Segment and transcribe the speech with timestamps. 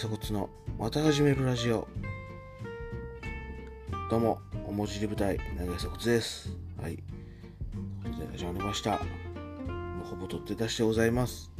[0.00, 1.86] 鎖骨のまた始めるラジオ。
[4.10, 6.56] どうもおもじり舞台投げ鎖骨です。
[6.80, 6.96] はい。
[6.96, 8.92] ということで始まりました。
[8.92, 8.96] も
[10.02, 11.50] うほぼ取って出してございます。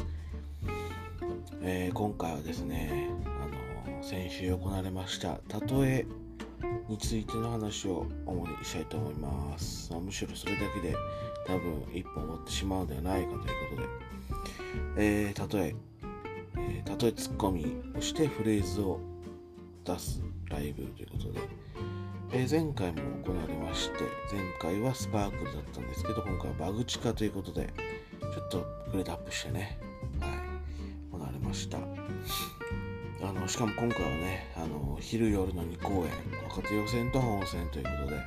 [1.61, 5.39] えー、今回はですねあの先週行われました
[5.71, 6.07] 例え
[6.89, 10.97] についての話を主にしたいと思います、まあ、むしろそれだけで
[11.47, 13.83] 多分一本終わってしまうのではないかということ
[14.97, 15.90] で、えー、例え。
[16.71, 19.01] えー、例えツッコミをしてフレーズを
[19.85, 21.41] 出すライブということで、
[22.33, 23.99] えー、前回も行われまして
[24.33, 27.73] 前回はスパークルだったんですけど今回はバグチカということで
[28.21, 28.59] ちょっと
[28.91, 29.79] グレードアップしてね
[30.21, 30.31] はい
[31.13, 31.79] 行われました。
[33.23, 36.11] あのしかも今回はねあの昼夜の2公演
[36.49, 38.23] 若手予選と本戦ということで、は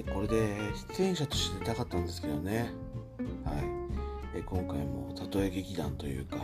[0.00, 0.56] い、でこれで
[0.94, 2.72] 出演者として出たかったんですけどね
[4.54, 6.36] 今回も例え劇団というか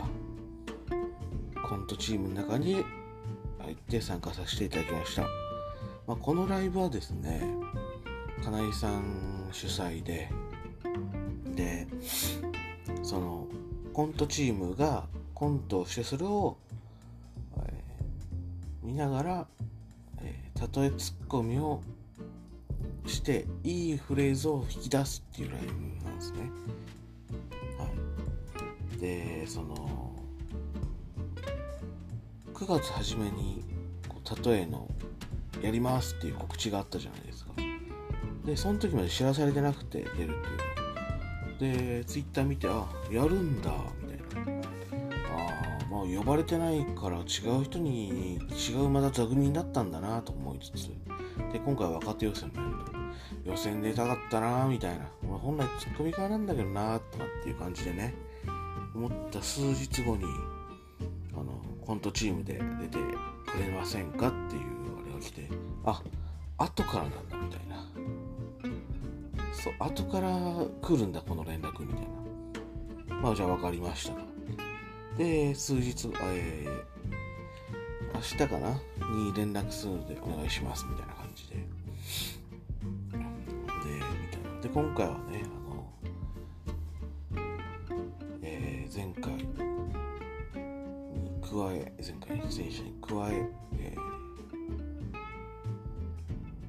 [1.63, 2.83] コントチームの中に
[3.59, 5.21] 入って参加させていただきました、
[6.05, 7.41] まあ、このライブはですね
[8.43, 10.29] 金井さん主催で
[11.55, 11.87] で
[13.01, 13.47] その
[13.93, 16.57] コントチームがコントをしてそれを、
[17.59, 19.47] えー、見ながら、
[20.21, 21.81] えー、例えツッコミを
[23.07, 26.51] していいフレーズを引き出すっていうライブなんですね。
[29.01, 30.13] でその
[32.53, 33.65] 9月初めに
[34.07, 34.87] こう例えの
[35.59, 37.51] やりますっていう告知があったじゃないですか。
[38.45, 40.15] でその時まで知らされてなくて出るっ
[41.57, 43.71] ていうでツイッター見てあやるんだ
[44.03, 44.51] みたいな。
[44.51, 44.59] あ
[45.81, 47.21] あまあ呼ばれてないから違
[47.59, 50.89] う人に違うまだ座組になったんだなと思いつつ。
[51.51, 55.05] で今回若手予選もやると予選出たかったなみたいな。
[55.27, 58.13] 俺本来ツッコミ側なんだけどなとかっていう感じでね。
[58.93, 60.25] 思った数日後に
[61.33, 62.97] あのコントチームで出て
[63.45, 64.61] くれませんかっていう
[65.03, 65.49] あれが来て
[65.85, 66.01] あ
[66.57, 67.85] 後からなんだみたいな。
[69.53, 70.29] そう後から
[70.81, 72.05] 来るんだこの連絡みたい
[73.09, 73.15] な。
[73.21, 74.21] まあじゃあ分かりましたと。
[75.17, 78.69] で数日えー、明日かな？
[79.13, 81.55] に連絡するのでお願いしますみたいな感じで。
[81.55, 81.61] で
[83.13, 83.19] み
[84.31, 84.61] たいな。
[84.61, 85.30] で今回はね
[91.51, 93.45] 加え前回の出演者に加え
[93.77, 93.99] えー、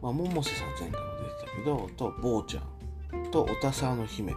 [0.02, 4.34] まあ百瀬さん前回も出てたけどと坊ちゃんとおたさの姫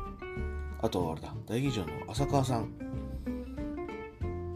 [0.83, 2.69] あとあれだ大議場の浅川さん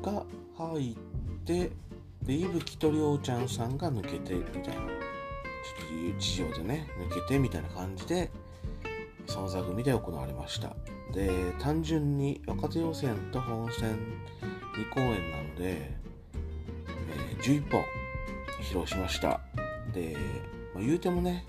[0.03, 0.23] が
[0.55, 0.95] 入っ
[1.44, 1.72] て
[2.21, 8.29] で伊吹とりょうちゃんさんが抜けてみたいなちょっと事情でね抜けてみたいな感じで
[9.25, 10.75] その座組で行われました
[11.16, 13.97] で単純に若手予選と本戦
[14.75, 15.91] 2公演なので、
[16.34, 17.84] えー、11本
[18.62, 19.41] 披露しました。
[19.94, 20.16] で、
[20.74, 21.46] まあ、言うてもね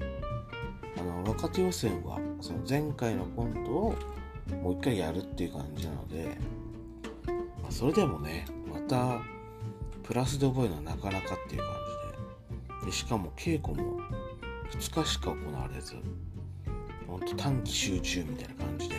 [0.97, 3.95] あの若手予選はその前回のコントを
[4.63, 6.37] もう一回やるっていう感じなので、
[7.63, 9.21] まあ、それでもねまた
[10.03, 11.69] プラスで覚えるのはなかなかっていう感
[12.81, 14.01] じででしかも稽古も
[14.73, 15.95] 2日しか行われず
[17.07, 18.97] ほんと短期集中みたいな感じで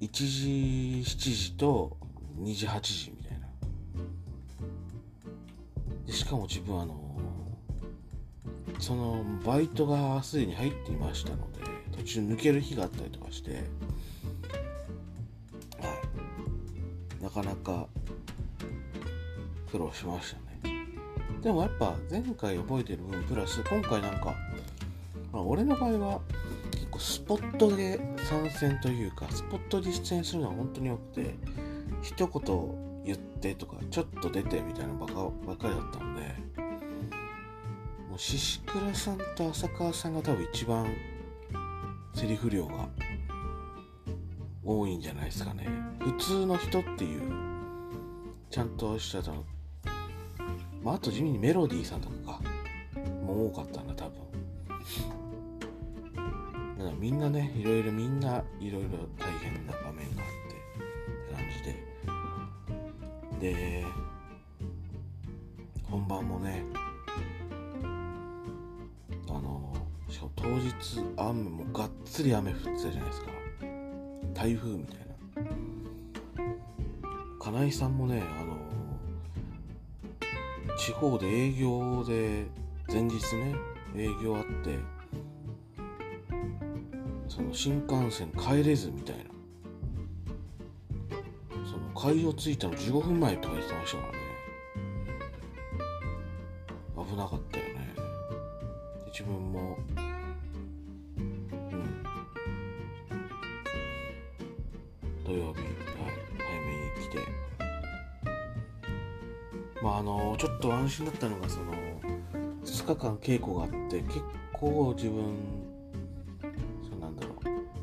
[0.00, 1.96] 1時7時と
[2.40, 3.46] 2時8時みたいな。
[6.06, 6.98] でしかも自分あの
[8.78, 11.60] そのバイトがすでに入っていましたので
[11.98, 13.58] 途中抜ける日があったりとかしては
[17.20, 17.22] い。
[17.22, 17.86] なかなか
[19.70, 20.86] 苦労しましたね。
[21.42, 24.34] でもやっぱ前回覚えてる分プラス今回なんか、
[25.32, 26.20] まあ、俺の場合は
[27.00, 31.34] スポットで参戦というかスポットで出演するのは本当に多くて
[32.02, 35.14] 一言言ってとかちょっと出てみたいなばか
[35.46, 36.20] ばかりだったので
[38.06, 40.94] もう獅子倉さんと浅川さんが多分一番
[42.14, 42.86] セリフ量が
[44.62, 45.66] 多いんじゃないですかね。
[46.00, 47.22] 普通の人っていう
[48.50, 49.44] ちゃんとしたの
[50.82, 52.40] まああと地味にメロディーさんとかか
[53.24, 53.89] も多かったん
[57.00, 60.60] みんなねいろいろみんないろいろ大変な場面があってっ
[61.28, 61.62] て感じ
[63.40, 63.54] で。
[63.54, 63.86] で
[65.90, 66.62] 本番もね
[69.28, 69.74] あの
[70.10, 73.30] しかも当日雨もがっつり雨降ってたじゃないですか。
[74.34, 75.04] 台風みたいな。
[77.40, 78.58] 金井さんもねあの
[80.76, 82.46] 地方で営業で
[82.92, 83.54] 前日ね
[83.96, 84.78] 営業あって
[87.30, 89.22] その新幹線帰れずみたいな。
[91.64, 94.18] その会場着いたの15分前とか言ってましたからね。
[97.08, 97.94] 危なかったよね。
[99.12, 99.78] 自分も。
[99.96, 100.00] う
[101.76, 102.02] ん。
[105.24, 105.68] 土曜日、はい、
[106.36, 107.18] 早めに来て。
[109.80, 111.74] まああのちょっと安心だったのがその
[112.64, 114.20] 2日間稽古があって結
[114.52, 115.69] 構自分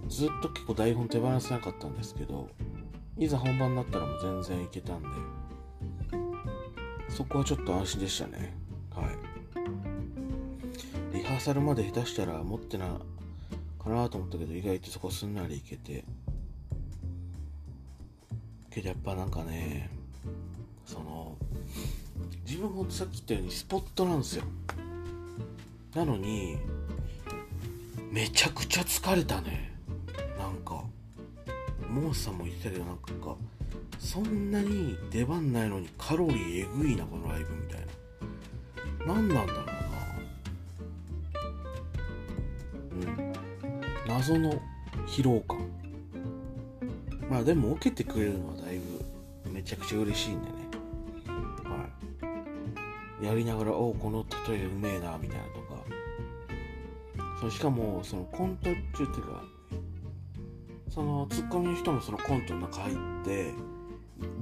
[0.07, 2.49] ずっと結構台本手放せなかったんですけど
[3.17, 5.07] いざ本番になったらもう全然いけたんで
[7.09, 8.53] そこはちょっと安心でしたね。
[8.93, 9.37] はい。
[11.17, 12.85] リハーサルまで下手したら持ってな
[13.83, 16.03] かなと思ったけど意外とそこすんなりいけて
[18.69, 19.89] けどやっぱなんかね
[20.85, 21.35] その
[22.45, 24.43] 自分もさっき言ったようにスポットなんですよ。
[25.95, 26.57] なのに
[28.11, 29.76] めちゃくちゃ疲れたね。
[31.97, 33.35] モーさんも言ってたけどなんか
[33.99, 37.87] そんなに出番ないのにカロリーえぐいなこのライブみたいな。
[39.13, 39.73] 何なんだろうな。
[42.91, 43.33] うん。
[44.07, 44.53] 謎の
[45.07, 45.57] 疲労感。
[47.29, 48.79] まあでも受けてくれるのはだい
[49.45, 50.53] ぶめちゃくちゃ嬉しいんでね。
[51.63, 51.89] は
[53.21, 53.25] い。
[53.25, 55.77] やりながらおこの例えうめえなみたいなとか。
[57.39, 59.43] そしかもそのコント中っていうか
[60.97, 63.53] そのツッコミの人もそのコントの中入って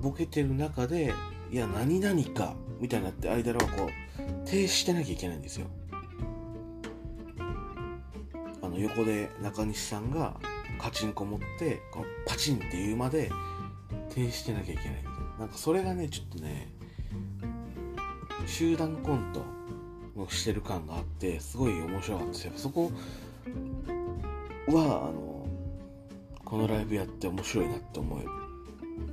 [0.01, 1.13] ボケてる中で
[1.51, 5.67] いや何々かみたいになって間はこう停止してなきゃいけないんですよ。
[8.61, 10.39] あの横で中西さんが
[10.79, 13.29] カチンコ持ってこのパチンって言うまで
[14.11, 15.39] 停止してなきゃいけないみたいな。
[15.39, 16.69] なんかそれがねちょっとね
[18.47, 19.43] 集団コント
[20.17, 22.45] のしてる感があってすごい面白かったです。
[22.45, 22.93] よそこ
[24.69, 25.34] はあの
[26.55, 28.19] このライブやって面白いなって思う。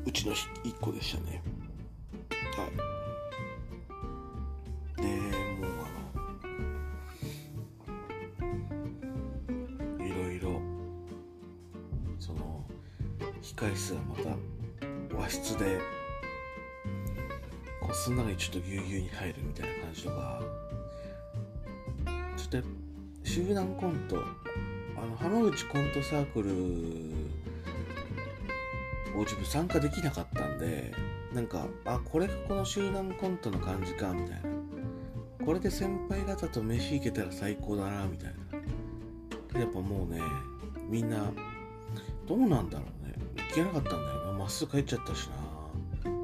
[0.07, 1.43] うちの一個でしたね。
[2.57, 2.69] は
[4.97, 5.03] い。
[5.03, 5.75] でもう
[9.99, 10.61] あのいろいろ
[12.21, 12.65] その
[13.43, 14.15] 控室がま
[15.11, 15.81] た和室で
[17.81, 20.41] こうすんなりちょっとぎゅうぎゅうに入るみたいな感じとか
[22.37, 22.69] ちょっと
[23.25, 24.23] 集団コント
[25.03, 26.51] あの浜口コントサークル
[29.19, 30.95] を自分参加できなかったんで
[31.35, 34.43] なんかあこれがこの集団コントの感じかみたいな。
[35.45, 38.35] これで先輩方と飯行けたら最高だなみたい
[39.53, 39.61] な。
[39.61, 40.21] やっぱもうね
[40.89, 41.33] みんな
[42.29, 43.15] どうなんだろうね。
[43.49, 45.35] 行けなかったんだよまっすぐ帰っちゃったしな。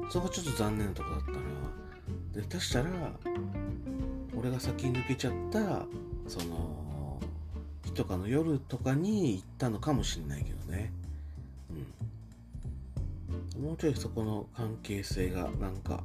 [0.09, 1.37] そこがちょっと残念なとこだったな。
[2.33, 2.89] で下手したら
[4.37, 5.59] 俺が先に抜けちゃった
[6.29, 6.88] その
[7.99, 10.93] とかの夜とかに行ったのかもしんないけどね。
[13.57, 13.61] うん。
[13.61, 16.01] もうちょいそこの関係性がなんか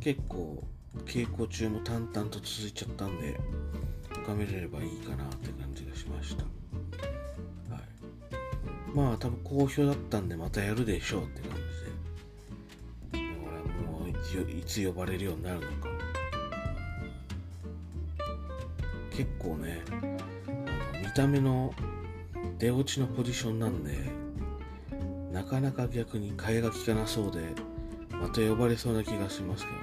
[0.00, 0.64] 結構
[1.06, 3.38] 稽古中も淡々と続いちゃったんで
[4.24, 6.42] 深めれればいいかなって感じがしました。
[7.72, 7.82] はい。
[8.92, 11.56] まあ多分好評だったんでまたやるでしょうって感
[13.12, 13.28] じで。
[13.34, 14.14] だからもうい
[14.66, 15.88] ついつ呼ばれるようになるのか。
[19.12, 19.84] 結構ね
[21.16, 21.72] あの見た目の
[22.58, 23.96] 出落ちのポジションなんで
[25.32, 27.40] なかなか逆に替えが利かなそうで
[28.10, 29.82] また呼ばれそうな気がしますけどね。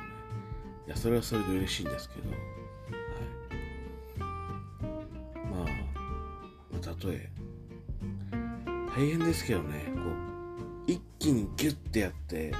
[0.87, 2.29] いやそれはそれで嬉しいんですけど。
[2.29, 2.39] はい。
[5.49, 7.29] まあ、まあ、例え
[8.95, 9.85] 大変ですけどね。
[9.95, 10.01] こ
[10.87, 12.53] う一気にギュッてやって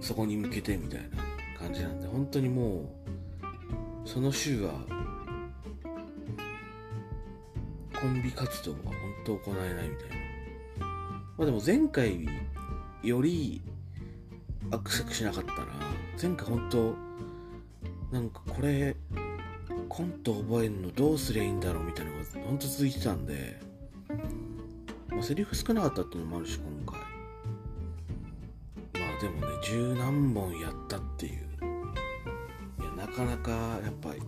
[0.00, 1.08] そこに向けてみたいな
[1.58, 2.92] 感じなんで本当にも
[4.04, 4.97] うその週は
[8.00, 10.16] コンビ活動は本当行えないみたいな。
[11.36, 12.28] まあでも前回
[13.02, 13.60] より
[14.70, 15.66] アクセクしなかったな
[16.20, 16.94] 前回本当
[18.12, 18.94] なんかこれ
[19.88, 23.60] コント覚えるのどうすりゃいいんだろうみたいなのが本当続いてたんで
[25.08, 27.00] まあセリフ少なかったっていうのもあるし今回。
[29.02, 31.32] まあでもね十何本やったっていう。
[32.80, 34.22] いやなかなかやっぱり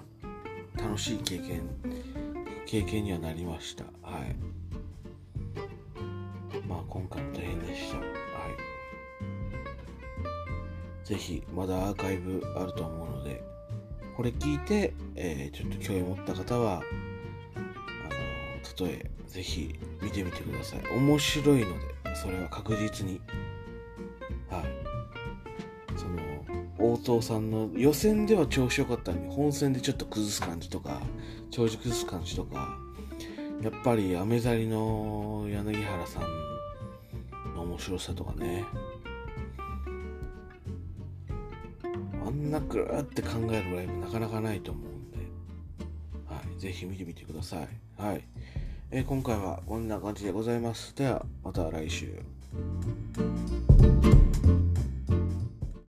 [0.77, 1.63] 楽しい経験
[2.71, 3.83] 経験にはなりました。
[4.01, 4.37] はい。
[6.69, 7.99] まあ今回も大変でした。
[7.99, 8.09] はい。
[11.05, 13.43] ぜひまだアーカイブあると思うので
[14.17, 16.75] これ聞いて、えー、ちょっと興味持った方は
[17.57, 20.81] あの例えぜひ見てみてください。
[20.97, 21.71] 面白いの
[22.05, 23.21] でそれは確実に。
[24.49, 24.90] はい。
[26.81, 31.01] 大藤さんの予選では調子良かったのに本戦でちょっと崩す感じとか
[31.51, 32.79] 調子崩す感じとか
[33.63, 36.23] やっぱりアメザリの柳原さん
[37.55, 38.65] の面白さとかね。
[42.27, 45.19] あんなぐーって考えるライブなかなかないと思うんで、
[46.29, 47.69] はい、ぜひ見てみてください、
[48.01, 48.25] はい。
[48.93, 50.95] えー、今回はこんな感じでございます。
[50.95, 52.15] ではまた来週。